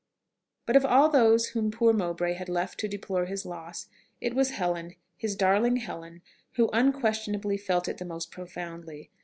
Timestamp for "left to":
2.49-2.87